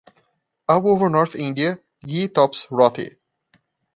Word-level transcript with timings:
All 0.67 0.87
over 0.87 1.11
north 1.11 1.35
India, 1.35 1.79
ghee 2.03 2.27
tops 2.27 2.65
"roti". 2.71 3.17